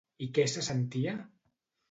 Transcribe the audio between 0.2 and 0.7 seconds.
I què se